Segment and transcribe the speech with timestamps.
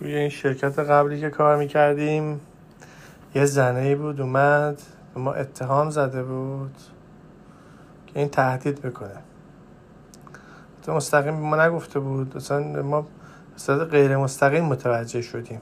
[0.00, 2.40] توی این شرکت قبلی که کار می‌کردیم
[3.34, 4.82] یه زنه ای بود اومد
[5.16, 6.76] ما اتهام زده بود
[8.06, 9.16] که این تهدید بکنه.
[10.82, 13.06] تو مستقیم ما نگفته بود مثلا ما
[13.56, 15.60] صد غیر مستقیم متوجه شدیم.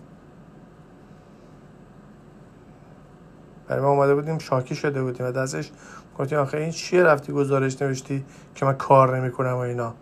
[3.68, 5.70] برای ما اومده بودیم شاکی شده بودیم و دستش
[6.18, 8.24] گفتیم آخه این چیه رفتی گزارش نوشتی
[8.54, 9.94] که من کار نمی‌کنم و اینا؟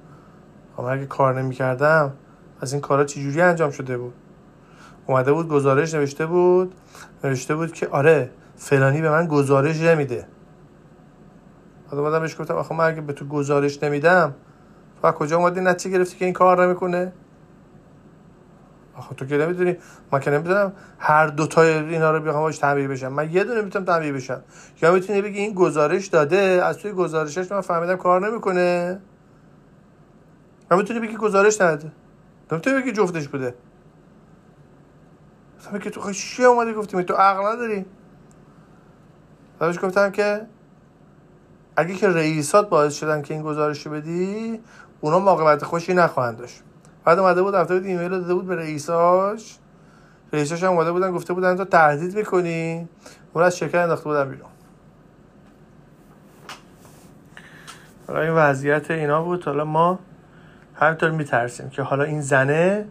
[0.76, 2.12] خب من اگه کار نمی‌کردم
[2.60, 4.14] از این کارا چجوری انجام شده بود؟
[5.06, 6.74] اومده بود گزارش نوشته بود
[7.24, 10.26] نوشته بود که آره فلانی به من گزارش نمیده.
[11.90, 14.34] بعد اومدم بهش گفتم آخه من اگه به تو گزارش نمیدم
[15.02, 17.12] تو کجا اومدی؟ نتیجه گرفتی که این کار نمی‌کنه؟
[18.96, 19.76] آخه تو که نمی‌دونی.
[20.12, 23.08] من که نمی‌دونم هر دو تای اینا رو بخوام باش تعبیر بشم.
[23.08, 24.42] من یه دونه می‌تونم تعبیر بشم.
[24.82, 29.00] یا می‌تونی بگی این گزارش داده از توی گزارشش من فهمیدم کار نمی‌کنه.
[30.70, 31.92] من می‌تونی بگی گزارش نداده.
[32.52, 33.54] نمی‌تونی بگی جفتش بوده.
[35.66, 37.84] گفتم که تو چی اومدی گفتی؟ تو عقل نداری؟
[39.58, 40.46] بعدش گفتم که
[41.76, 44.60] اگه که رئیسات باعث شدن که این گزارش بدی
[45.00, 46.62] اونا موقعیت خوشی نخواهند داشت.
[47.04, 49.58] بعد اومده بود رفته بود ایمیل داده بود به رئیساش.
[50.32, 52.88] رئیساش هم اومده بودن گفته بودن تو تهدید می‌کنی.
[53.32, 54.50] اون از شرکت انداخته بودن بیرون.
[58.08, 59.44] حالا این وضعیت اینا بود.
[59.44, 59.98] حالا ما
[60.74, 62.88] همینطور میترسیم که حالا این زنه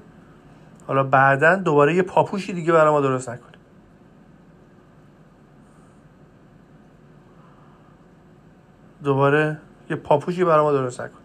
[0.88, 3.58] حالا بعدا دوباره یه پاپوشی دیگه برای ما درست نکنه
[9.04, 9.58] دوباره
[9.90, 11.22] یه پاپوشی برای ما درست نکنه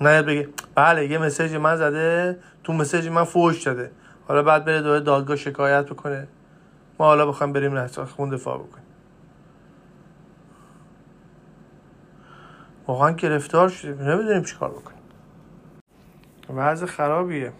[0.00, 3.90] نه بگه بله یه مسیج من زده تو مسیج من فوش شده
[4.28, 6.28] حالا بعد بره دوباره دادگاه شکایت بکنه.
[6.98, 8.84] ما حالا بخوام بریم نه خون دفاع بکنیم.
[12.86, 14.02] واقعا گرفتار شدیم.
[14.02, 14.98] نمی‌دونیم چیکار بکنیم.
[16.56, 17.52] وضع خرابیه.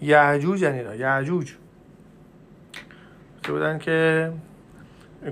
[0.00, 1.54] یعجوج اینا یعجوج.
[3.48, 4.32] بودن که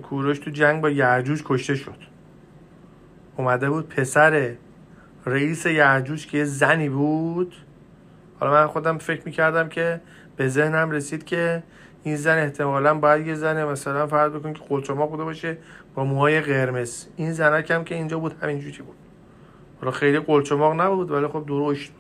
[0.02, 1.96] کوروش تو جنگ با یعجوج کشته شد.
[3.36, 4.54] اومده بود پسر
[5.26, 7.54] رئیس یعجوج که زنی بود.
[8.40, 10.00] حالا من خودم فکر می‌کردم که
[10.36, 11.62] به ذهنم رسید که
[12.02, 15.58] این زن احتمالا باید یه زنه مثلا فرض بکن که قلچماق بوده باشه
[15.94, 17.06] با موهای قرمز.
[17.16, 18.96] این زنک هم که اینجا بود همینجوری بود.
[19.80, 21.92] حالا خیلی قلچماق نبود ولی خب درشت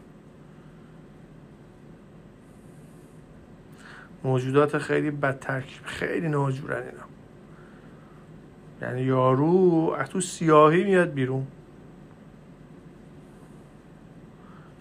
[4.24, 7.08] موجودات خیلی بدترکیب خیلی ناجورن اینا
[8.82, 11.46] یعنی یارو از تو سیاهی میاد بیرون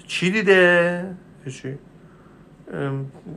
[0.07, 1.15] چی دیده؟
[1.49, 1.77] چی؟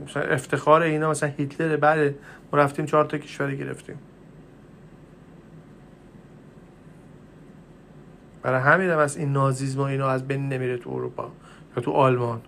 [0.05, 2.15] مثلا افتخار اینا مثلا هیتلر بله
[2.51, 3.99] ما رفتیم چهار تا کشور گرفتیم
[8.41, 11.31] برای همین هم از این نازیزم و اینا از بین نمیره تو اروپا
[11.77, 12.41] یا تو آلمان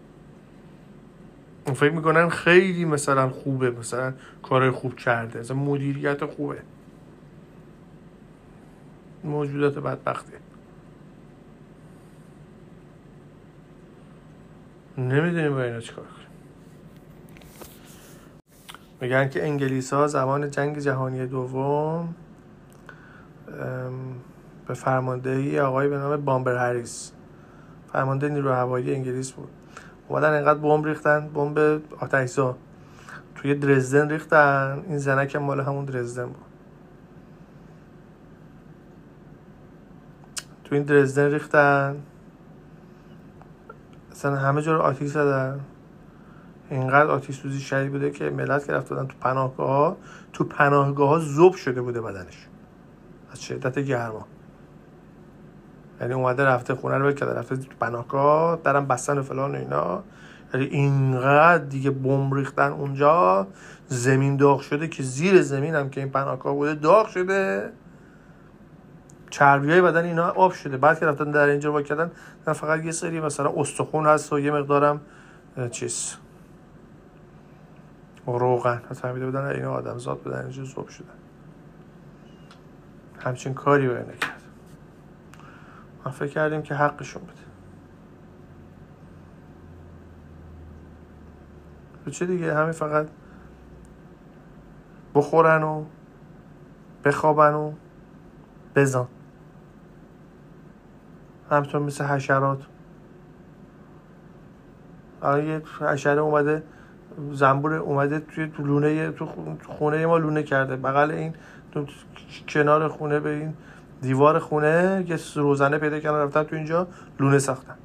[1.66, 4.14] فکر می‌کنن خیلی مثلا خوبه مثلا
[4.44, 6.62] کار خوب کرده مثلا مدیریت خوبه.
[9.24, 10.34] موجودات بدبخته
[14.98, 16.28] نمی‌دونیم با اینا چیکار کنیم.
[19.02, 22.16] میگن که انگلیس ها زمان جنگ جهانی دوم
[24.68, 27.12] به فرماندهی آقای به نام بامبر هریس.
[27.92, 29.50] فرمانده نیرو هوایی انگلیس بود.
[30.14, 32.56] اومدن اینقدر بمب ریختن بمب آتشزا.
[33.36, 34.84] توی درزدن ریختن.
[34.88, 36.46] این زنک مال همون درزدن بود.
[40.64, 42.04] تو این درزدن ریختن.
[44.12, 45.60] اصلا همه جا رو آتیش زدن.
[46.70, 49.98] اینقدر آتیش سوزی شدید بوده که ملت که رفت تو پناهگاه ها
[50.34, 52.48] تو پناهگاه ها زوب شده بوده بدنش.
[53.32, 54.28] از شدت گرما.
[56.02, 60.04] یعنی اومده رفته خونه رو کرده رفته پناهگاه درم بستن و فلان و اینا.
[60.54, 63.48] یعنی اینقدر دیگه بمب ریختن اونجا
[63.88, 67.70] زمین داغ شده که زیر زمین هم که این پناهگاه بوده داغ شده.
[69.30, 70.78] چربی های بدن اینا آب شده.
[70.78, 72.12] بعد که رفتن در اینجا با کردن
[72.46, 75.02] فقط یه سری مثلا استخون هست و یه مقدارم
[75.72, 76.16] چیز.
[78.26, 78.82] روغن.
[78.94, 81.08] فهمیده بودن اینا آدم زاد بودن اینجا زوب شدن.
[83.20, 84.43] همچین کاری باید نکرد.
[86.06, 87.34] ما فکر کردیم که حقشون بده.
[92.06, 93.08] به چه دیگه؟ همین فقط
[95.16, 95.86] بخورن و
[97.04, 97.74] بخوابن و
[98.76, 99.08] بزن.
[101.52, 102.62] همطور مثل حشرات.
[105.22, 106.64] الان یه حشره اومده
[107.32, 109.26] زنبور اومده توی لونه تو
[109.68, 110.76] خونه ما لونه کرده.
[110.76, 111.34] بغل این
[111.72, 111.86] تو
[112.48, 113.54] کنار خونه به این
[114.04, 116.88] دیوار خونه یه روزنه پیدا کردن رفتن تو اینجا
[117.20, 117.78] لونه ساختن.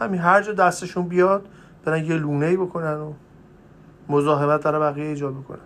[0.00, 1.48] همین هر جا دستشون بیاد
[1.84, 3.12] برن یه لونه ای بکنن و
[4.08, 5.58] مزاحمت برای بقیه ایجاد بکنن.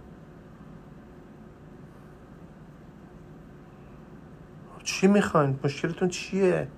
[4.83, 6.69] چی می‌خواین؟ مشکلتون چیه؟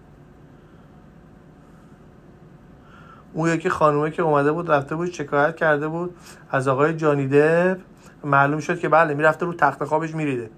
[3.32, 6.16] اون یکی خانومه که اومده بود رفته بود شکایت کرده بود
[6.50, 7.80] از آقای جانیده
[8.24, 10.50] معلوم شد که بله می‌رفته رو تخت خوابش میریده.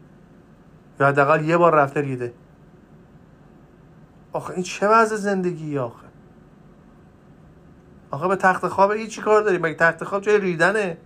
[1.01, 2.35] یا حداقل یه بار رفته ریده.
[4.33, 6.07] آخه این چه وضع زندگی آخه؟
[8.11, 10.97] آخه به تخت خواب این چی کار داری مگه تخت خواب جای ریدنه؟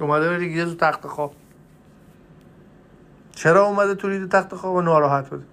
[0.00, 1.34] اومده بری تو تخت خواب.
[3.32, 5.44] چرا اومده تو رید تخت خواب و ناراحت بوده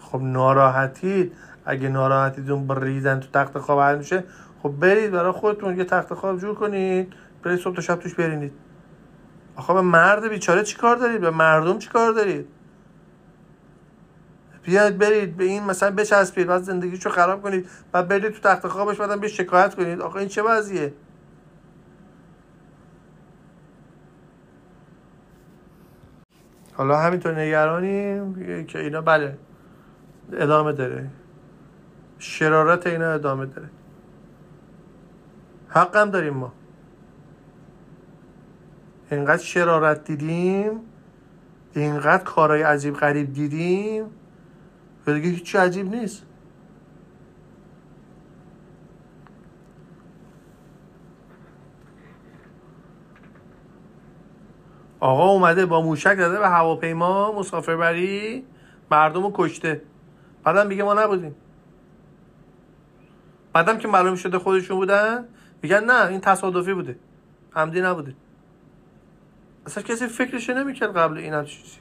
[0.00, 1.32] خب ناراحتید.
[1.64, 4.24] اگه ناراحتیتون با ریدن تو تخت خواب حل میشه
[4.62, 7.12] خب برید برای خودتون یه تخت خواب جور کنید
[7.42, 8.52] برید صبح تا شب توش برینید.
[9.56, 12.46] آخه به مرد بیچاره چی کار دارید؟ به مردم چی کار دارید؟
[14.62, 18.96] بیاید برید به این مثلا بچسبید بعد زندگیشو خراب کنید بعد برید تو تخت خوابش
[18.96, 20.00] بعدم به شکایت کنید.
[20.00, 20.92] آخه این چه وضعیه؟
[26.74, 28.34] حالا همینطور نگرانیم
[28.66, 29.38] که اینا بله
[30.32, 31.10] ادامه داره.
[32.18, 33.68] شرارت اینا ادامه داره.
[35.68, 36.52] حقم داریم ما.
[39.10, 40.80] اینقدر شرارت دیدیم
[41.74, 44.04] اینقدر کارهای عجیب غریب دیدیم
[45.06, 46.22] و دیگه هیچی عجیب نیست.
[55.00, 58.44] آقا اومده با موشک داده به هواپیما مسافربری
[58.90, 59.82] مردم رو کشته.
[60.44, 61.34] بعدم میگه ما نبودیم.
[63.52, 65.24] بعدم که معلوم شده خودشون بودن
[65.62, 66.98] میگن نه این تصادفی بوده.
[67.56, 68.14] عمدی نبوده.
[69.66, 71.78] اصلا کسی فکرش نمی‌کرد قبل این چیزی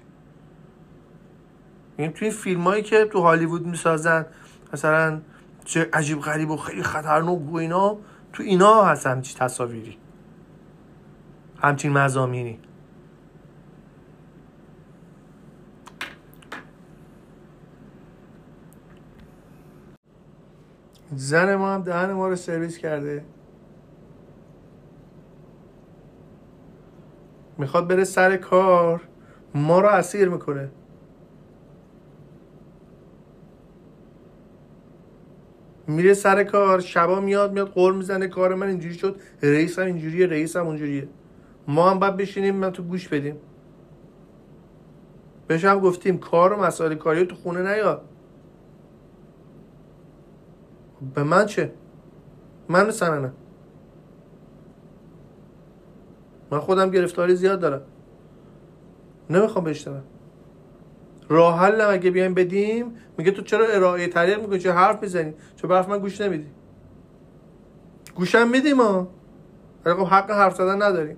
[1.97, 4.25] این توی این فیلم هایی که تو هالیوود می‌سازن
[4.74, 5.21] مثلا
[5.65, 7.97] چه عجیب غریب و خیلی خطرناک و اینا
[8.33, 9.97] تو اینا هست همچین تصاویری.
[11.62, 12.59] همچین مزامینی
[21.15, 23.25] زن ما هم دهن ما رو سرویس کرده.
[27.67, 29.01] می‌خواد بره سر کار
[29.55, 30.69] ما رو اسیر می‌کنه.
[35.87, 40.27] میره سر کار شبا میاد میاد قول می‌زنه کار من اینجوری شد رئیس هم اینجوریه
[40.27, 41.07] رئیس هم اونجوریه.
[41.67, 43.35] ما هم باید بشینیم من تو گوش بدیم.
[45.47, 48.01] بهش هم گفتیم کار و مسائل کاری تو خونه نیاد.
[51.15, 51.73] به من چه؟
[52.69, 53.31] من سننه
[56.51, 57.81] من خودم گرفتاری زیاد دارم.
[59.29, 60.03] نمی‌خوام بشتم
[61.29, 65.67] راه حل اگه بیایم بدیم میگه تو چرا ارائه طریق می‌کنی؟ چه حرف می‌زنی؟ چه
[65.67, 66.47] برف من گوش نمیدی؟
[68.15, 69.07] گوشم میدیم ها
[69.85, 71.17] ولی خب حق حرف زدن نداریم.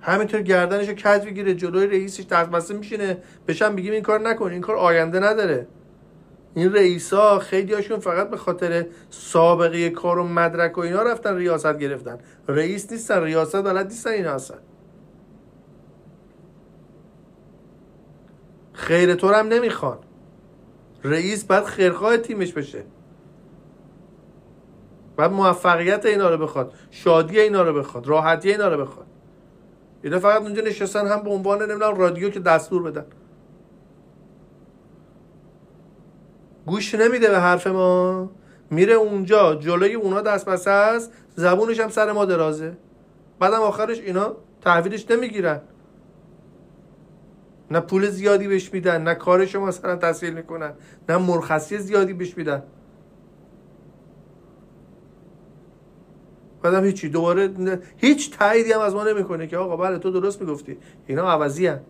[0.00, 3.18] همینطور گردنشو کج بگیره جلوی رئیسش دست میشینه.
[3.48, 5.66] بشم بگیم این کار نکن این کار آینده نداره.
[6.56, 11.78] این رئیسا خیلی هاشون فقط به خاطر سابقه کار و مدرک و اینا رفتن ریاست
[11.78, 12.18] گرفتن.
[12.48, 14.58] رئیس نیستن ریاست بلد نیستن اینا هستن.
[18.72, 19.98] خیر تو هم نمی‌خوان.
[21.04, 22.84] رئیس باید خیرخواه تیمش بشه.
[25.16, 26.72] باید موفقیت اینا رو بخواد.
[26.90, 28.06] شادی اینا رو بخواد.
[28.06, 29.06] راحتی اینا رو بخواد.
[30.02, 33.04] اینا فقط اونجا نشستن هم به عنوان نمی‌دونم رادیو که دستور بدن.
[36.66, 38.30] گوش نمیده به حرف ما.
[38.70, 42.76] میره اونجا جلوی اونا دست است زبونش هم سر ما درازه.
[43.38, 45.60] بعدم آخرش اینا تحویلش نمی‌گیرن.
[47.70, 50.72] نه پول زیادی بهش میدن نه کارش مثلا تسهیل می‌کنن
[51.08, 52.62] نه مرخصی زیادی بهش میدن.
[56.62, 57.50] بعدم هیچی دوباره
[57.96, 61.80] هیچ تاییدی هم از ما نمی‌کنه که آقا بله تو درست می‌گفتی اینا عوضی هن.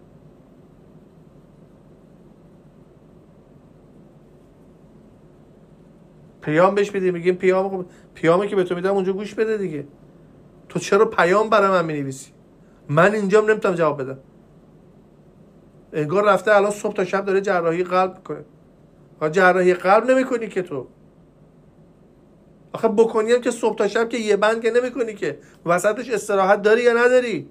[6.46, 9.86] پیام بهش میدی میگیم پیام خب پیامی که به تو میدم اونجا گوش بده دیگه.
[10.68, 12.32] تو چرا پیام برای من می‌نویسی؟
[12.88, 14.18] من اینجام نمی‌تونم جواب بدم.
[15.92, 18.44] انگار رفته الان صبح تا شب داره جراحی قلب می‌کنه.
[19.30, 20.86] جراحی قلب نمی‌کنی که تو.
[22.72, 25.38] آخه بکنیم که صبح تا شب که یه بند که نمی‌کنی که.
[25.66, 27.48] وسطش استراحت داری یا نداری؟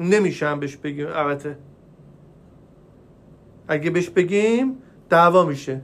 [0.00, 1.58] نمیشه هم بهش بگیم البته
[3.68, 5.80] اگه بهش بگیم دعوا میشه.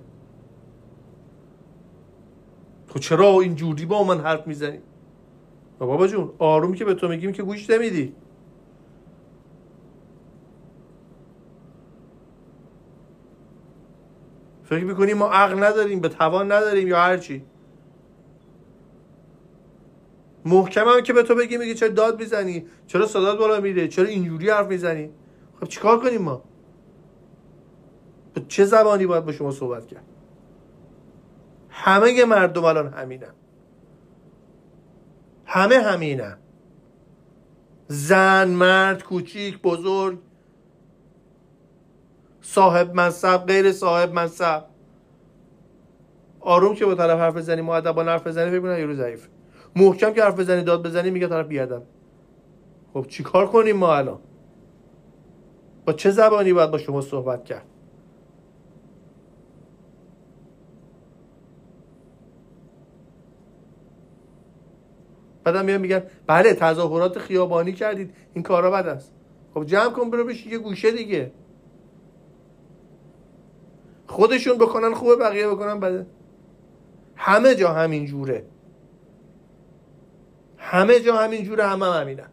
[2.88, 4.78] تو چرا اینجوری با من حرف می‌زنی؟
[5.78, 8.14] بابا جون آروم که به تو میگیم که گوش نمیدی.
[14.64, 17.44] فکر می‌کنیم ما عقل نداریم به توان نداریم یا هرچی
[20.44, 24.06] محکم هم که به تو بگی میگه چرا داد می‌زنی؟ چرا صدات بالا میره؟ چرا
[24.06, 25.10] اینجوری حرف می‌زنی؟
[25.60, 26.42] خب چیکار کنیم ما؟
[28.34, 30.04] به چه زبانی باید با شما صحبت کرد؟
[31.70, 33.34] همه مردم الان همینن.
[35.46, 36.38] همه همینن.
[37.88, 40.18] زن مرد کوچیک بزرگ
[42.42, 44.64] صاحب منصب غیر صاحب منصب.
[46.40, 49.28] آروم که با طرف حرف بزنی با حرف بزنی فکر یه یارو ضعیف
[49.76, 51.82] محکم که حرف بزنی داد بزنی میگه طرف بیادم
[52.94, 54.18] خب چیکار کنیم ما الان؟
[55.86, 57.64] با چه زبانی باید با شما صحبت کرد؟
[65.44, 69.12] بعدم میان میگن بله تظاهرات خیابانی کردید این کارا بد است.
[69.54, 71.32] خب جمع کن برو بشی یه گوشه دیگه.
[74.06, 76.06] خودشون بکنن خوبه بقیه بکنن بده.
[77.16, 78.46] همه جا همین جوره.
[80.58, 82.28] همه جا همین جوره همه هم همینن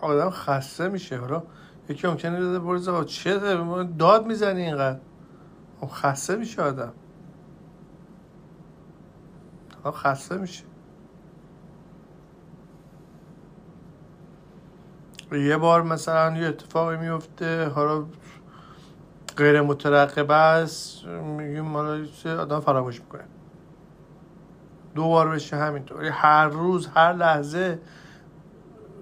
[0.00, 1.42] آدم خسته میشه حالا
[1.88, 3.38] یکی ممکنه داده برزه چه
[3.98, 4.98] داد می‌زنی اینقدر.
[5.80, 6.92] خب خسته میشه آدم.
[9.90, 10.64] خسته میشه.
[15.32, 18.04] یه بار مثلا یه اتفاقی میفته حالا
[19.36, 23.24] غیر مترقبه است میگیم حالا آدم فراموش می‌کنه.
[24.94, 26.04] دو بار بشه همینطور.
[26.04, 27.80] هر روز هر لحظه.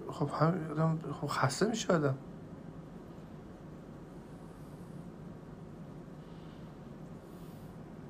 [0.08, 2.14] خب هم آدم خب خسته میشه آدم.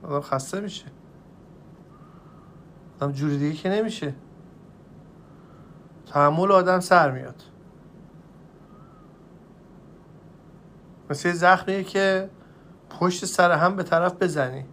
[0.02, 0.84] آدم خسته میشه.
[3.00, 4.14] آدم جوری دیگه که نمیشه.
[6.06, 7.42] تحمل آدم سر میاد.
[11.10, 12.30] مثل زخمیه که
[12.90, 14.64] پشت سر هم به طرف بزنی.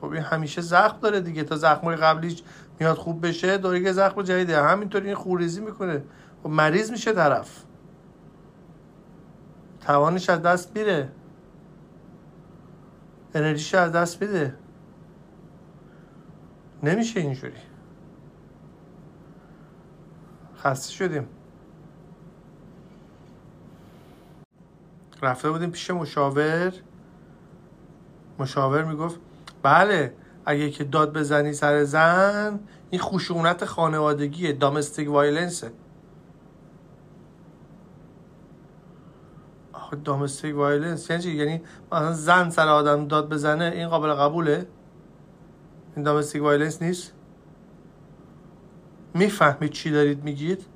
[0.00, 1.44] خب این همیشه زخم داره دیگه.
[1.44, 2.42] تا زخمای قبلیش
[2.80, 4.62] میاد خوب بشه داره یه زخم جدیده.
[4.62, 6.02] همینطوری این خوریزی می‌کنه.
[6.42, 7.62] خب مریض میشه طرف.
[9.80, 11.08] توانش از دست میره.
[13.34, 14.54] انرژیش از دست میده.
[16.82, 17.52] نمیشه اینجوری.
[20.58, 21.28] خسته شدیم.
[25.22, 26.72] رفته بودیم پیش مشاور.
[28.38, 29.20] مشاور می‌گفت
[29.62, 30.14] بله
[30.46, 35.72] اگه که داد بزنی سر زن این خشونت خانوادگیه domestic violence ه
[39.72, 44.66] آخه domestic violence یعنی؟ یعنی مثلا زن سر آدم داد بزنه این قابل قبوله؟
[45.96, 47.12] این domestic violence نیست؟
[49.14, 50.66] می‌فهمید چی دارید میگید؟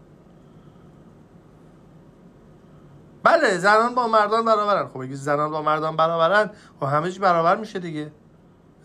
[3.22, 4.88] بله زنان با مردان برابرن.
[4.88, 6.50] خب اگه زنان با مردان برابرن
[6.80, 8.12] خب همه چی برابر میشه دیگه.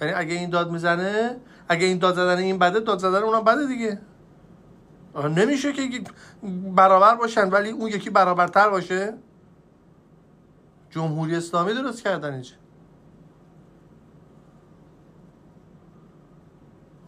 [0.01, 1.38] یعنی اگه این داد می‌زنه
[1.70, 4.01] اگه این داد زدن این بده داد زدن اونم بده دیگه.
[5.36, 6.04] نمیشه که
[6.75, 9.13] برابر باشن ولی اون یکی برابرتر باشه.
[10.89, 12.56] جمهوری اسلامی درست کردن اینجا.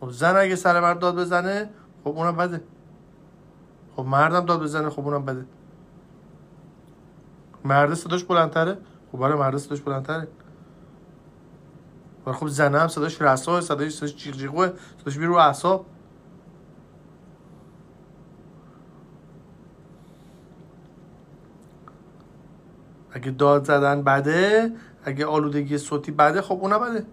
[0.01, 1.69] خب زن اگه سر مرد داد بزنه
[2.03, 2.61] خب اونم بده.
[3.95, 5.45] خب مردم داد بزنه خب اونم بده.
[7.65, 8.77] مرد صداش بلندتره؟
[9.11, 10.27] خب برای مرد صداش بلندتره.
[12.25, 15.85] خب زنه هم صداش رساه صداش صداش جیغ جیغوه صداش بیرو اعصاب.
[23.11, 24.71] اگه داد زدن بده
[25.03, 27.05] اگه آلودگی صوتی بده خب اونم بده.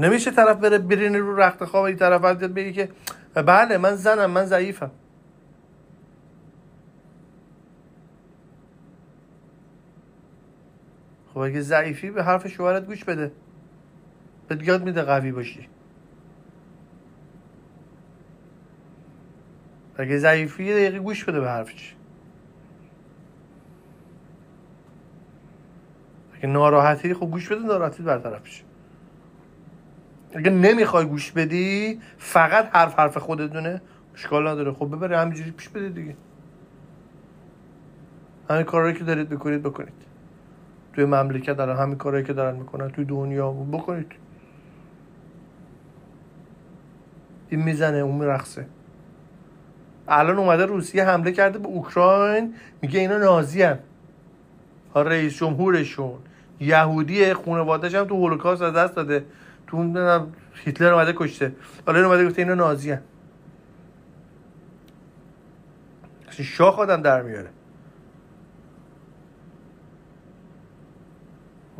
[0.00, 2.88] نمیشه طرف بره برین رو رخت خواب این طرف بیاد بگی که
[3.34, 4.90] بله من زنم من ضعیفم.
[11.34, 13.32] خب اگه ضعیفی به حرف شوهرت گوش بده.
[14.48, 15.68] بهت یاد میده قوی باشی.
[19.96, 21.94] اگه ضعیفی یه دقیقه گوش بده به حرفش.
[26.34, 28.62] اگه ناراحتی خب گوش بده ناراحتی برطرف
[30.34, 33.80] اگه نمی‌خوای گوش بدی فقط حرف حرف خودتونه
[34.14, 34.72] اشکال نداره.
[34.72, 36.16] خب ببره همینجوری پیش بده دیگه.
[38.50, 39.92] همین کارهایی که دارید بکنید بکنید.
[40.92, 42.90] توی مملکت دارن همین کارهایی که دارن می‌کنن.
[42.90, 44.12] توی دنیا بکنید.
[47.48, 48.66] این می‌زنه اون میرخصه
[50.08, 52.54] الان اومده روسیه حمله کرده به اوکراین.
[52.82, 53.78] میگه اینا نازی هم.
[54.94, 56.18] رئیس جمهورشون.
[56.60, 59.24] یهودی خانواده‌اش هم تو هولوکاست از دست داده.
[59.70, 61.52] تو هیتلر اومده کشته.
[61.88, 63.00] این اومده گفته اینا نازی هم.
[66.30, 67.48] شاخ آدم در میاره.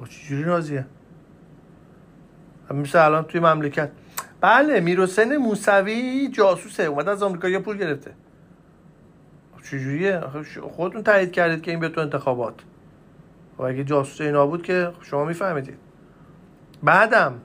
[0.09, 0.87] چجوری نازیه
[2.71, 3.91] مثل الان توی مملکت.
[4.41, 6.83] بله میروسن موسوی جاسوسه.
[6.83, 8.15] اومده از آمریکا پول گرفته.
[9.63, 10.21] چجوریه؟
[10.63, 12.55] خودتون تایید کردید که این به تو انتخابات.
[13.59, 15.79] و اگه جاسوس اینا بود که شما میفهمیدید.
[16.83, 17.41] بعدم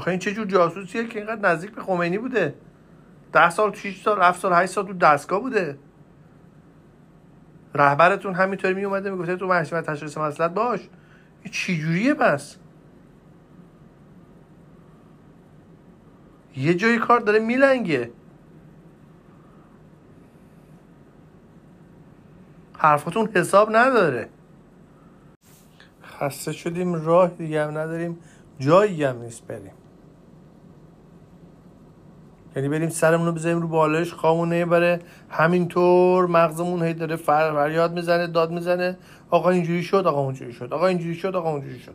[0.00, 2.54] آخه این چه جور جاسوسیه که اینقدر نزدیک به خمینی بوده؟
[3.32, 5.78] ده سال 6 سال 7 سال 8 سال تو دستگاه بوده.
[7.74, 10.80] رهبرتون همینطوری می اومده می‌گفته تو محکمه تشخیص مسئلت باش.
[11.42, 12.56] این چی جوریه پس؟
[16.56, 18.10] یه جایی کار داره میلنگه.
[22.78, 24.28] حرفاتون حساب نداره.
[26.04, 28.18] خسته شدیم راه دیگه هم نداریم.
[28.58, 29.79] جایی هم نیست بریم.
[32.56, 35.00] یعنی بریم سرمون رو بزنیم رو بالش خامونه بره.
[35.30, 38.98] همینطور مغزمون هی داره فریاد می‌زنه داد می‌زنه.
[39.30, 40.72] آقا اینجوری شد آقا اونجوری شد.
[40.72, 41.94] آقا اینجوری شد آقا اونجوری شد.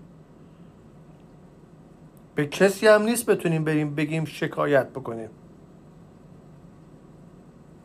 [2.36, 5.30] به کسی هم نیست بتونیم بریم بگیم شکایت بکنیم.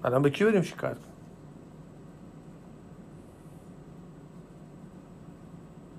[0.04, 0.96] الان به کی بریم شکایت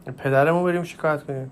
[0.06, 1.52] کنیم؟ پدرمون بریم شکایت کنیم.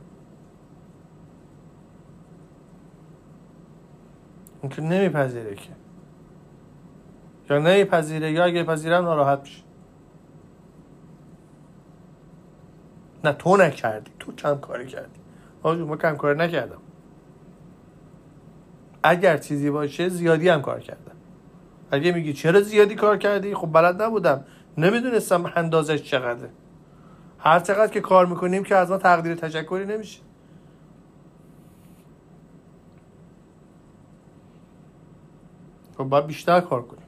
[4.61, 5.69] اون که نمیپذیره که.
[7.49, 9.63] یا نمیپذیره یا اگه پذیرم ناراحت میشه.
[13.23, 15.19] نه تو نکردی تو کم کاری کردی.
[15.63, 16.81] آجو ما کم کاری نکردم.
[19.03, 21.15] اگر چیزی باشه زیادی هم کار کردم.
[21.91, 24.45] اگه میگی چرا زیادی کار کردی؟ خب بلد نبودم.
[24.77, 26.49] نمی‌دونستم اندازش چقدره.
[27.39, 30.19] هر چقدر که کار می‌کنیم که از ما تقدیر تشکری نمیشه.
[35.99, 37.07] خب باید بیشتر کار کنیم.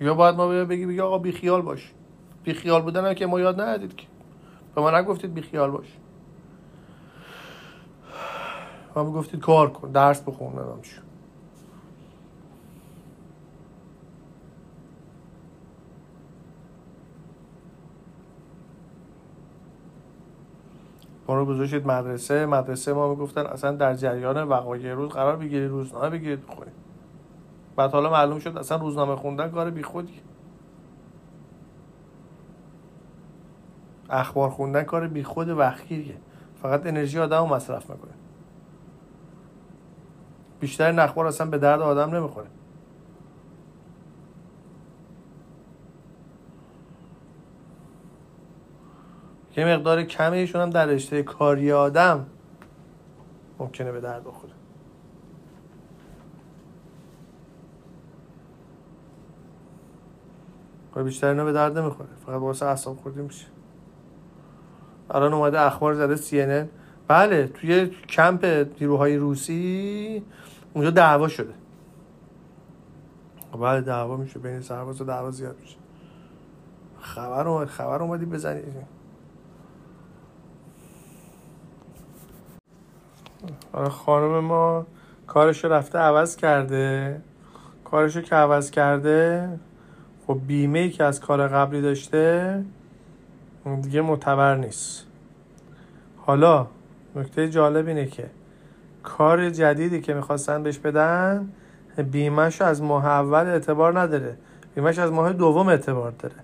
[0.00, 1.92] یا باید ما بگی بگی آقا بی خیال باش.
[2.44, 4.06] بی خیال بودن هم که ما یاد ندید که.
[4.74, 5.96] به ما نگفتید بی خیال باش.
[8.96, 10.82] ما گفتید کار کن درس بخون نمیم
[21.34, 26.46] رو گذاشتید مدرسه مدرسه ما می‌گفتن اصلا در جریان وقایع روز قرار بگیری روزنامه بگیرید
[26.46, 26.72] بخونید
[27.76, 30.20] بعد حالا معلوم شد اصلا روزنامه خوندن کار بیخودی.
[34.10, 36.16] اخبار خوندن کار بیخود وقتگیریه.
[36.62, 38.12] فقط انرژی آدم مصرف می‌کنه.
[40.60, 42.46] بیشتر اخبار اصلا به درد آدم نمی‌خوره.
[49.60, 52.26] یه مقدار کمیشون هم در رشته کاری آدم
[53.58, 54.52] ممکنه به درد بخوره.
[60.94, 62.08] خب بیشتر اینا به درد نمی‌خوره.
[62.26, 63.46] فقط واسه اعصاب خوردی میشه.
[65.10, 66.64] الان اومده اخبار زده سی
[67.08, 68.44] بله توی کمپ
[68.80, 70.24] نیروهای روسی
[70.74, 71.54] اونجا دعوا شده.
[73.60, 74.38] بله دعوا میشه.
[74.38, 75.76] بین سرباز و دعوا زیاد میشه.
[77.00, 78.99] خبر اومد خبر اومدی بزنید
[83.90, 84.86] خانم ما
[85.26, 87.20] کارشو رفته عوض کرده.
[87.84, 89.48] کارشو که عوض کرده
[90.26, 92.64] خب بیمه ای که از کار قبلی داشته
[93.82, 95.06] دیگه معتبر نیست.
[96.16, 96.66] حالا
[97.16, 98.30] نکته جالب اینه که
[99.02, 101.52] کار جدیدی که می‌خواستن بهش بدن
[102.10, 104.36] بیمهش از ماه اول اعتبار نداره.
[104.74, 106.34] بیمهش از ماه دوم اعتبار داره.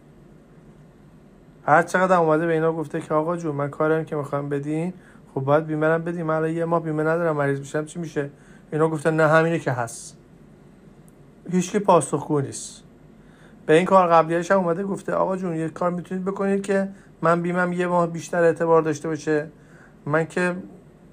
[1.66, 4.92] هر چقدر اومده به اینا گفته که آقا جون من کارم که می‌خوام بدین
[5.36, 6.26] خب باید بیمه بدیم.
[6.26, 7.84] من یه ماه بیمه ندارم مریض میشم.
[7.84, 8.30] چی میشه؟
[8.72, 10.16] اینا گفتن نه همینه که هست.
[11.50, 12.82] هیچکی پاسخگو نیست.
[13.66, 16.88] به این کار قبلیش هم اومده گفته آقا جون یه کار می‌تونید بکنید که
[17.22, 19.48] من بیمم یه ماه بیشتر اعتبار داشته باشه.
[20.06, 20.56] من که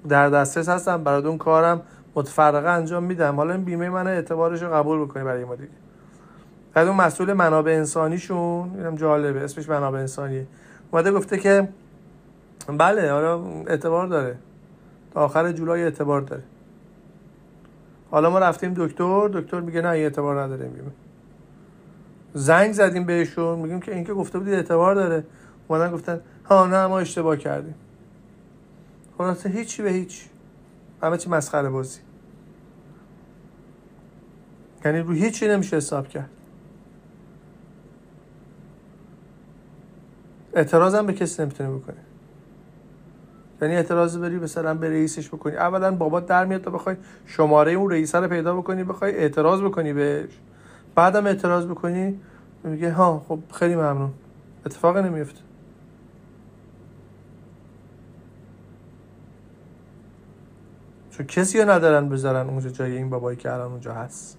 [0.08, 1.82] در دسترس هستم برای اون کارم
[2.14, 3.36] متفرقه انجام میدم.
[3.36, 5.68] حالا این بیمه من اعتبارش رو قبول بکنی برای ما دیگه.
[6.74, 10.46] بعد اون مسئول منابع انسانیشون اینم جالبه اسمش منابع انسانی.
[10.90, 11.68] اومده گفته که
[12.66, 14.36] بله حالا اعتبار داره.
[15.10, 16.42] تا آخر جولای اعتبار داره.
[18.10, 20.90] حالا ما رفتیم دکتر دکتر میگه نه اعتبار نداره بیمه
[22.34, 25.24] زنگ زدیم بهشون میگیم که اینکه گفته بودی اعتبار داره.
[25.68, 27.74] اومدن گفتن ها نه ما اشتباه کردیم.
[29.18, 30.24] خلاصه هیچی به هیچ.
[31.02, 32.00] همه چی مسخره بازی.
[34.84, 36.30] یعنی رو هیچی نمیشه حساب کرد.
[40.54, 42.03] اعتراض هم به کسی نمی‌تونی بکنی
[43.64, 45.56] یعنی اعتراض بری مثلا به رئیسش بکنی.
[45.56, 46.96] اولا بابات در میاد تا بخوای
[47.26, 50.30] شماره اون رئیس رو پیدا بکنی بخوای اعتراض بکنی بهش.
[50.94, 52.20] بعدم اعتراض بکنی
[52.64, 54.10] میگه ها خب خیلی ممنون.
[54.66, 55.40] اتفاقی نمیفته.
[61.10, 64.38] چون کسی رو ندارن بذارن اونجا جای این بابایی که الان اونجا هست.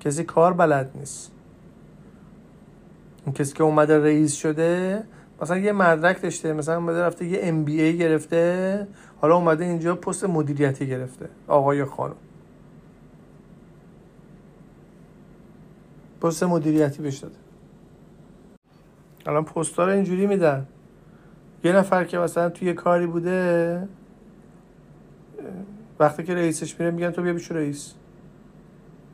[0.00, 1.32] کسی کار بلد نیست.
[3.24, 5.02] اون کسی که اومده رئیس شده
[5.42, 8.86] مثلا یه مدرک داشته مثلا اومده رفته یه ام بی ای گرفته
[9.20, 12.16] حالا اومده اینجا پست مدیریتی گرفته آقای خانم.
[16.22, 17.34] پست مدیریتی بهش داده.
[19.26, 20.66] الان پستا رو اینجوری میدن.
[21.64, 23.88] یه نفر که مثلا توی کاری بوده
[25.98, 27.94] وقتی که رئیسش میره میگن تو بیا بشو رئیس.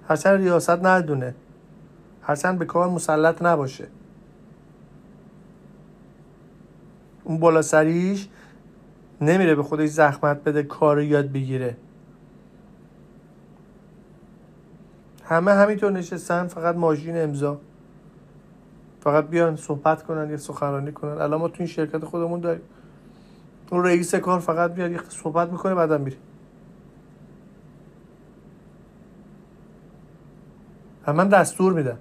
[0.09, 1.35] هرچند ریاست ندونه.
[2.23, 3.89] هرچند به کار مسلط نباشه.
[7.31, 8.29] اون بالا سریش
[9.21, 11.77] نمیره به خودش زحمت بده کار یاد بگیره.
[15.25, 17.61] همه همینطور نشستن فقط ماشین امضا.
[19.01, 21.11] فقط بیان صحبت کنن یا سخنرانی کنن.
[21.11, 22.63] الان ما تو این شرکت خودمون داریم.
[23.71, 26.17] اون رئیس کار فقط بیاد یه صحبت می‌کنه بعدم میره.
[31.07, 31.99] من دستور میدم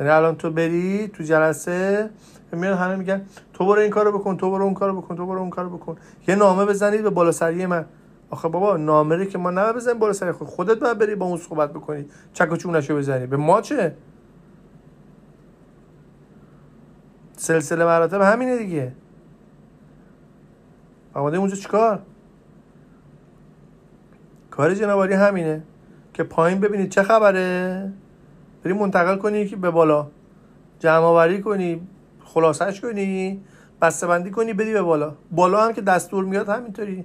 [0.00, 2.10] یعنی الان تو بری تو جلسه
[2.56, 5.40] میان همه میگن تو برو این کارو بکن تو برو اون کارو بکن تو برو
[5.40, 5.96] اون کارو بکن.
[6.28, 7.84] یه نامه بزنید به بالا سری من.
[8.30, 10.48] آخه بابا نامه که ما نه بزنیم بالا سری خود.
[10.48, 12.06] خودت باید بری با اون صحبت بکنی.
[12.32, 13.26] چک و چونشو بزنی.
[13.26, 13.96] به ما چه؟
[17.36, 18.92] سلسله مراتب همینه دیگه.
[21.14, 22.02] آماده اونجا چیکار؟
[24.50, 25.62] کار جنابالی همینه
[26.14, 27.92] که پایین ببینید چه خبره.
[28.64, 30.06] بری منتقل کنی که به بالا.
[30.78, 31.88] جمع آوری کنی.
[32.26, 33.40] خلاصش کنی
[33.82, 35.14] بسته بندی کنی بدی به بالا.
[35.30, 37.04] بالا هم که دستور میاد همینطوری.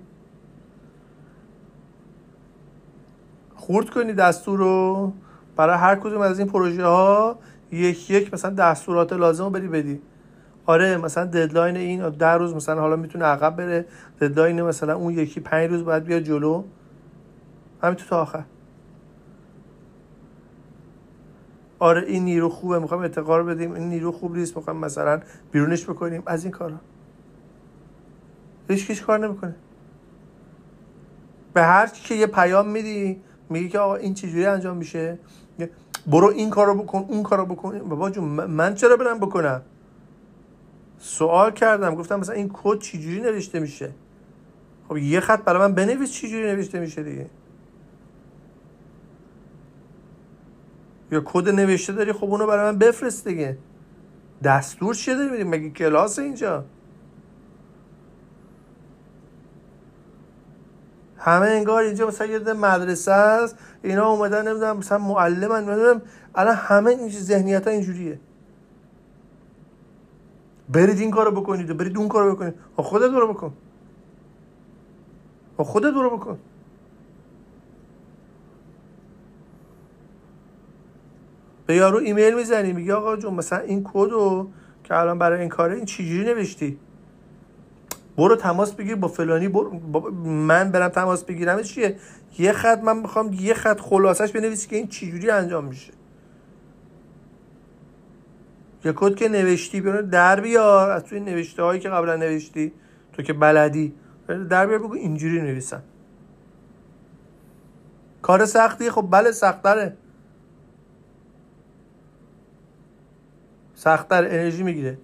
[3.56, 5.14] خورد کنی دستور رو.
[5.56, 7.40] برای هر کدوم از این پروژه ها
[7.72, 10.02] یک یک مثلا دستورات لازم رو بدی بدی.
[10.66, 13.86] آره مثلا deadline این ده روز مثلا حالا می‌تونه عقب بره.
[14.22, 16.64] deadline مثلا اون یکی پنج روز باید بیاد جلو.
[17.84, 18.44] همینطور تا آخر.
[21.82, 23.74] آره این نیرو خوبه می‌خوایم ارتقا بدیم.
[23.74, 26.24] این نیرو خوب نیست می‌خوایم مثلا بیرونش بکنیم.
[26.26, 26.78] از این کارا.
[28.70, 29.56] هیچیش کار نمی‌کنه.
[31.54, 35.20] به هر کی که یه پیام میدی میگی که آقا این چجوری انجام میشه؟
[36.08, 37.80] برو این کارو بکن اون کارو بکن.
[37.80, 39.62] بابا جون من چرا برم بکنم؟
[40.98, 41.96] سوال کردم.
[41.96, 43.92] گفتم مثلا این کد چجوری نوشته میشه؟
[44.90, 47.30] خب یه خط برای من بنویس چجوری نوشته میشه دیگه.
[51.12, 53.58] یا کد نوشته داری خب اونو برای من بفرست دیگه.
[54.44, 56.66] دستور چیه داری میدیم مگه کلاس اینجا؟
[61.18, 66.02] همه انگار اینجا مثلا یه مدرسه است اینا اومدن نمی‌دونم مثلا معلمن نمی‌دونم.
[66.36, 68.20] الان همه این ذهنیت ها اینجوریه.
[70.70, 72.54] برید این کارو بکنید برید اون کارو بکنید.
[72.76, 73.54] خودت برو بکن.
[75.58, 76.40] خودت برو بکن.
[81.66, 84.50] به یارو ایمیل می‌زنی میگه آقا جون مثلا این کدو
[84.84, 86.78] که الان برای این کاره این چجوری نوشتی؟
[88.18, 89.80] برو تماس بگیر با فلانی برو
[90.26, 91.62] من برم تماس بگیرم.
[91.62, 91.96] چیه؟
[92.40, 95.94] یه خط من می‌خوام یه خط خلاصش بنویسی که این چجوری انجام میشه.
[98.86, 100.92] یه کد که نوشتی بیار در بیار.
[100.92, 102.74] از توی نوشته هایی که قبلا نوشتی
[103.14, 103.94] تو که بلدی.
[104.50, 105.84] در بیار بگو اینجوری نویسن
[108.22, 109.98] کار سختی؟ خب بله سختره.
[113.84, 114.98] سختتر انرژی می‌گیره.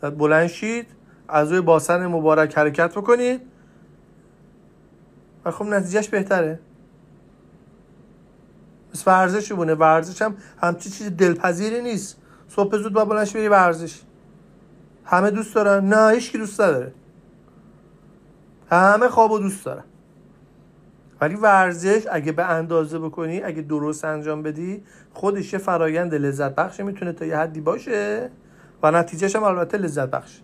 [0.00, 0.86] بلند شید
[1.28, 3.40] از روی باسن مبارک حرکت بکنید.
[5.44, 6.60] و خب نتیجهش بهتره.
[8.94, 12.16] مثل ورزش بونه ورزش هم همچی چیز دلپذیری نیست.
[12.48, 14.00] صبح زود با بلنش بری ورزش.
[15.04, 15.88] همه دوست دارن.
[15.88, 16.92] نه هیچکی دوست نداره.
[18.70, 19.84] همه خواب و دوست دارن.
[21.20, 26.80] ولی ورزش اگه به اندازه بکنی اگه درست انجام بدی خودش یه فرایند لذت بخش
[26.80, 28.30] می‌تونه تا یه حدی باشه
[28.82, 30.40] و نتیجهش هم البته لذت بخش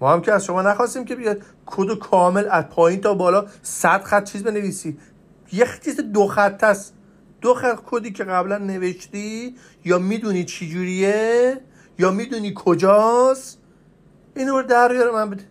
[0.00, 4.02] ما هم که از شما نخواستیم که بیاد کد کامل از پایین تا بالا صد
[4.02, 4.98] خط چیز بنویسی.
[5.52, 6.94] یه چیز دو خط است.
[7.40, 11.60] دو خط کدی که قبلا نوشتی یا می‌دونی چی جوریه
[11.98, 13.58] یا می‌دونی کجاست؟
[14.38, 15.44] اینو رو در بیاره من بده.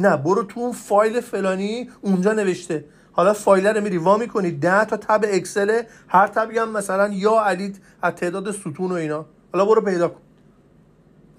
[0.00, 2.84] نه برو تو اون فایل فلانی اونجا نوشته.
[3.12, 4.50] حالا فایل رو میری وا می‌کنی.
[4.50, 8.94] ده تا tab Excel هر tab ی هم مثلا یا علی از تعداد ستون و
[8.94, 9.26] اینا.
[9.52, 10.20] حالا برو پیدا کن.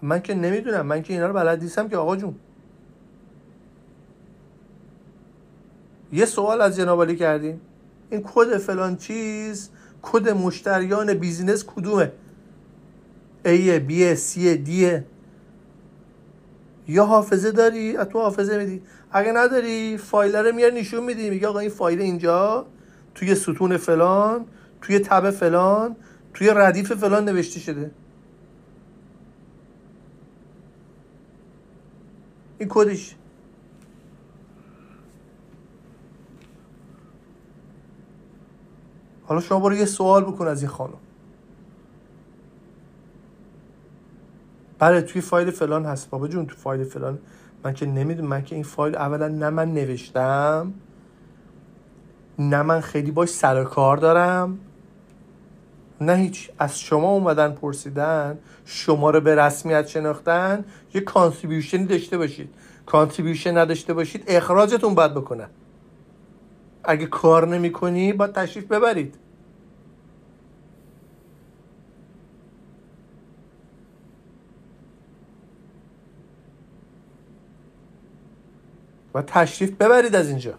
[0.01, 2.35] من که نمی‌دونم من که اینا رو بلد نیستم که آقا جون.
[6.13, 7.61] یه سوال از جناب کردیم.
[8.09, 9.69] این کد فلان چیز
[10.01, 12.11] کد مشتریان business کدومه؟
[13.45, 15.01] A B C D.
[16.87, 18.81] یا حافظه داری؟ تو حافظه میدی.
[19.11, 21.29] اگه نداری فایل رو میار نشون میدی.
[21.29, 22.65] میگه آقا این فایل اینجا
[23.15, 24.45] توی ستون فلان
[24.81, 25.95] توی تب فلان
[26.33, 27.91] توی ردیف فلان نوشته شده.
[32.57, 33.15] این کدش؟
[39.23, 40.97] حالا شما برو یه سوال بکن از این خانم.
[44.81, 46.09] بله توی فایل فلان هست.
[46.09, 47.19] بابا جون تو فایل فلان.
[47.63, 50.73] من که نمی‌دونم من که این فایل اولا نه من نوشتم
[52.39, 54.59] نه من خیلی باش سر کار دارم
[56.01, 56.51] نه هیچ.
[56.59, 62.49] از شما اومدن پرسیدن شما رو به رسمیت شناختن یه contribution ی داشته باشید.
[62.85, 65.49] contribution نداشته باشید اخراجتون باید بکنن.
[66.83, 69.15] اگه کار نمی کنی باید تشریف ببرید.
[79.13, 80.53] و تشریف ببرید از اینجا.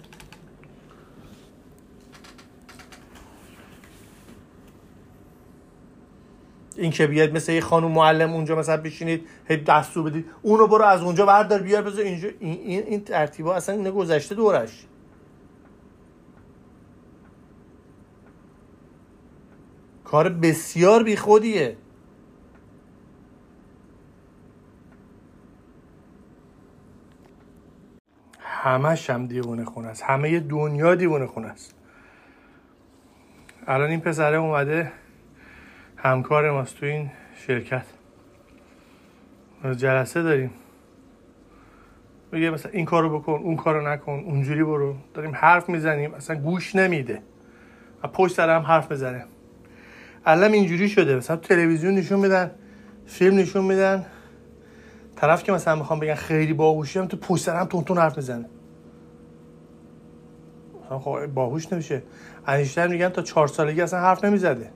[6.76, 10.84] این که بیاد مثل یه خانم معلم اونجا مثلا بشینید هی دستور بدید اونو برو
[10.84, 12.28] از اونجا بردار بیار بذار اینجا.
[12.40, 14.86] این این, این ترتیبا اصلا اینه گذشته دورش.
[20.04, 21.76] کار بسیار بیخودیه.
[28.62, 30.02] همش هم دیوونه خونه است.
[30.02, 31.74] همه دنیا دیوونه خونه است.
[33.66, 34.92] الان این پسره اومده
[35.96, 37.10] همکار ماست تو این
[37.46, 37.86] شرکت.
[39.76, 40.50] جلسه داریم.
[42.32, 44.96] میگه مثلا این کارو بکن اون کارو نکن اونجوری برو.
[45.14, 47.22] داریم حرف می‌زنیم اصلا گوش نمیده.
[48.02, 49.24] و پشت سر هم حرف بزنه.
[50.26, 51.16] الان اینجوری شده.
[51.16, 52.50] مثلا تلویزیون نشون میدن
[53.06, 54.06] فیلم نشون میدن.
[55.22, 58.48] طرف که مثلا می‌خوام بگن خیلی باهوشی هم تو پشت هم تون حرف می‌زنه.
[60.90, 62.02] خب باهوش نمیشه.
[62.46, 64.70] انیشتر میگن تا چهار سالگی اصلا حرف نمی‌زده.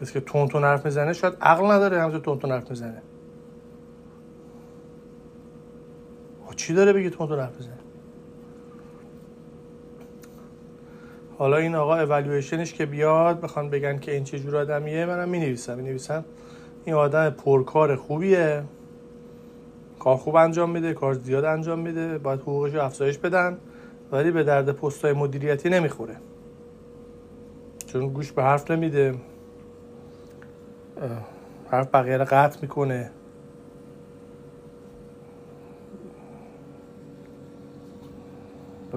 [0.00, 3.02] کسی که تون تون حرف می‌زنه شاید عقل نداره همزه تون تون حرف می‌زنه.
[6.56, 7.77] چی داره بگی تون تون حرف می‌زنه؟
[11.38, 15.40] حالا این آقا اولویشنش که بیاد بخوان بگن که این چه جور آدمیه منم می
[15.40, 16.24] نویسم می نویسم
[16.84, 18.64] این آدم پرکار خوبیه.
[19.98, 23.58] کار خوب انجام میده کار زیاد انجام میده باید حقوقش رو افزایش بدن
[24.12, 26.16] ولی به درد پستای مدیریتی نمی‌خوره.
[27.86, 29.14] چون گوش به حرف نمیده.
[31.70, 33.10] حرف بقیه رو قطع می‌کنه.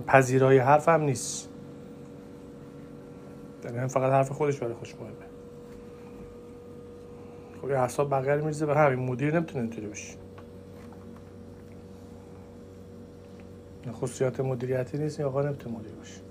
[0.08, 1.51] پذیرای حرف هم نیست.
[3.66, 5.14] یعنی فقط حرف خودش برای خوش مهمه.
[7.62, 10.18] خب یه حساب بقیه میریزه به همین مدیر نمی‌تونه اینطوری باشه.
[13.92, 16.22] خصوصیات مدیریتی نیست این آقا نمی‌تونه مدیر باشه.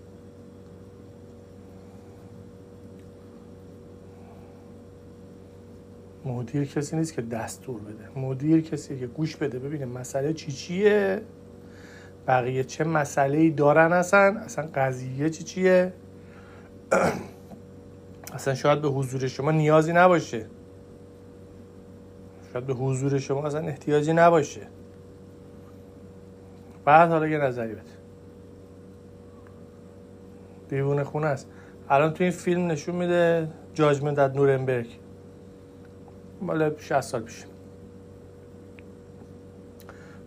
[6.24, 8.20] مدیر کسی نیست که دستور بده.
[8.20, 9.58] مدیر کسی که گوش بده.
[9.58, 11.22] ببینه مسئله چی چیه؟
[12.26, 15.92] بقیه چه مسئله ای دارن اصلا؟ اصلا قضیه چی چیه؟
[18.34, 20.46] اصلا شاید به حضور شما نیازی نباشه.
[22.52, 24.60] شاید به حضور شما اصلا احتیاجی نباشه.
[26.84, 27.82] بعد حالا یه نظری بده.
[30.68, 31.48] دیوونه خونه است.
[31.88, 34.98] الان تو این فیلم نشون میده جاجمنت در نورنبرگ.
[36.42, 37.44] مال 60 سال پیش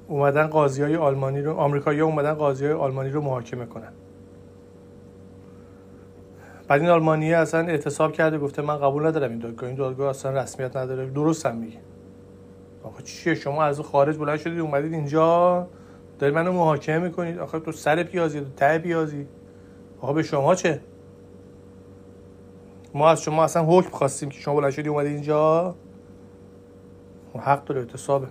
[0.08, 3.92] اومدن قاضی های آلمانی رو آمریکایی اومدن قاضی های آلمانی رو محاکمه کنن.
[6.74, 9.70] بعد این آلمانی اصلا اعتصاب کرده گفته من قبول ندارم این دادگاه.
[9.70, 11.10] این دادگاه اصلا رسمیت نداره.
[11.10, 11.78] درست هم میگه.
[12.84, 15.68] آخه چیه؟ شما از خارج بلند شدید اومدید اینجا؟
[16.20, 19.28] دارید منو محاکمه می‌کنید؟ آخه تو سر پیازی تو ته پیازی.
[20.02, 20.80] آخه به شما چه؟
[22.94, 25.76] ما از شما اصلا حکم خواستیم که شما بلند شدید اومدید اینجا.
[27.40, 28.28] حق داره اعتصابه.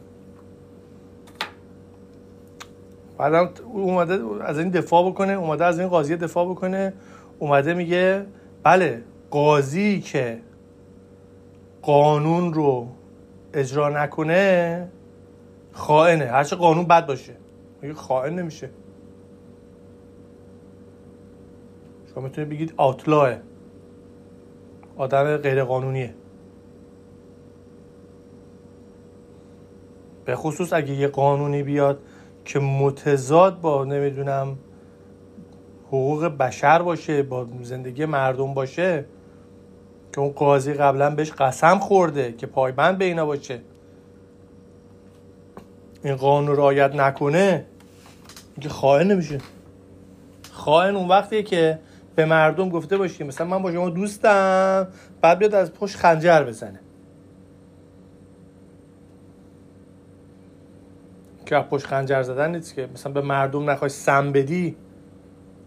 [3.19, 6.93] بعدم اومده از این دفاع بکنه اومده از این قاضی دفاع بکنه.
[7.43, 8.27] اومده میگه
[8.63, 10.39] بله قاضی که
[11.83, 12.89] قانون رو
[13.55, 14.89] اجرا نکنه
[15.73, 16.25] خائنه.
[16.25, 17.33] هرچه قانون بد باشه.
[17.83, 18.71] میگه خائن نمیشه.
[22.15, 23.37] شما می‌تونید بگید آتلاه
[24.97, 26.15] آدم غیر قانونیه
[30.25, 31.99] به خصوص اگه یه قانونی بیاد
[32.45, 34.59] که متضاد با نمی‌دونم
[35.93, 39.05] حقوق بشر باشه با زندگی مردم باشه
[40.13, 43.61] که اون قاضی قبلا بهش قسم خورده که پایبند به اینا باشه.
[46.05, 47.65] این قانون رعایت نکنه
[48.55, 49.39] اینکه خائن نمیشه.
[50.53, 51.79] خائن اون وقتیه که
[52.17, 54.89] به مردم گفته باشی مثلا من با شما دوستم
[55.21, 56.81] بعد بیاد از پشت خنجر بزنه.
[61.47, 64.77] که پشت خنجر زدن نیست که مثلا به مردم نخوای سم بدی.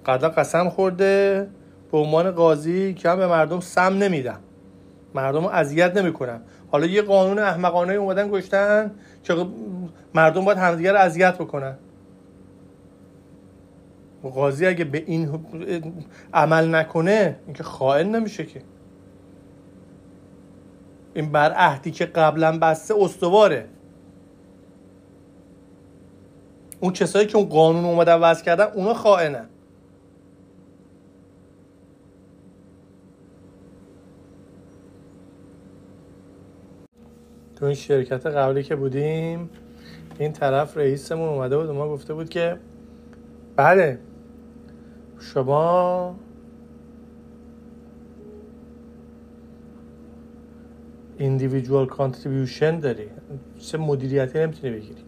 [0.06, 1.48] قدر قسم خورده.
[1.91, 4.39] به عنوان قاضی که هم به مردم سم نمیدم.
[5.15, 6.41] مردم رو اذیت نمی‌کنم.
[6.72, 8.91] حالا یه قانون احمقانه اومدن گشتن
[9.24, 9.46] که
[10.13, 11.78] مردم باید همدیگه رو اذیت بکنن.
[14.24, 15.46] قاضی اگه به این
[16.34, 18.62] عمل نکنه اینکه خائن نمیشه که.
[21.13, 23.68] این بر عهدی که قبلا بسته استواره.
[26.80, 29.46] اون کسایی که اون قانون اومدن وضع کردن اونا خائنن.
[37.56, 39.50] تو این شرکت قبلی که بودیم
[40.20, 42.58] این طرف رئیسمون اومده بود و ما گفته بود که
[43.56, 44.00] بله
[45.20, 46.15] شما
[51.20, 53.08] individual contribution داری.
[53.60, 55.02] چه مدیریتی نمی‌تونی بگیری.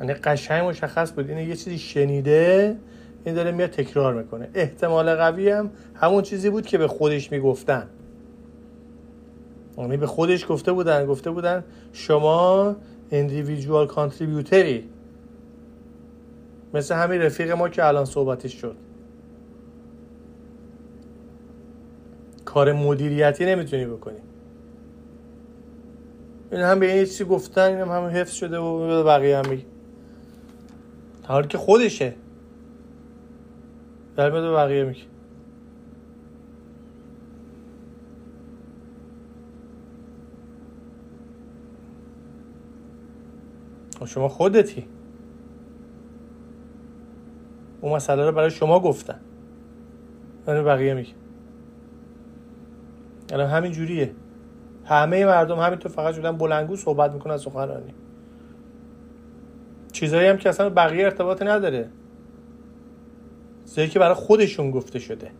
[0.00, 1.30] یعنی قشنگ مشخص بود.
[1.30, 2.76] این یه چیزی شنیده
[3.24, 4.48] این داره میاد تکرار می‌کنه.
[4.54, 7.86] احتمال قوی هم همون چیزی بود که به خودش می‌گفتن.
[9.78, 12.76] یعنی به خودش گفته بودن گفته بودن شما
[13.10, 14.80] individual contributory.
[16.74, 18.76] مثل همین رفیق ما که الان صحبتش شد.
[22.44, 24.18] کار مدیریتی نمی‌تونی بکنی.
[26.52, 29.64] این هم به این چیزی گفتن این هم, هم حفظ شده و بقیه هم میگه.
[31.48, 32.14] که خودشه.
[34.16, 35.11] در به بقیه میگه.
[44.06, 44.86] شما خودتی.
[47.80, 49.20] اون مسئله رو برای شما گفتن.
[50.46, 51.12] من بقیه میگه
[53.32, 54.14] الان همین جوریه.
[54.84, 57.94] همه مردم همینطور فقط شدن بلنگو صحبت می‌کنن سخنرانی.
[59.92, 61.90] چیزایی هم که اصلا بقیه ارتباط نداره.
[63.64, 65.30] چیزایی که برای خودشون گفته شده.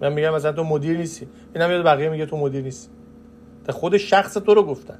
[0.00, 1.28] من میگم مثلا تو مدیر نیستی.
[1.54, 2.90] این هم بقیه میگه تو مدیر نیستی.
[3.68, 4.98] خود شخص تو رو گفتن.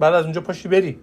[0.00, 0.98] بعد از اونجا پاشی بری.